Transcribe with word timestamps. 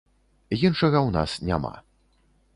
Іншага 0.67 0.97
ў 1.03 1.09
нас 1.19 1.37
няма. 1.51 1.73